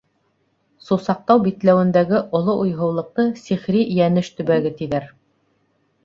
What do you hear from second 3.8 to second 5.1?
Йәнеш төбәге тиҙәр.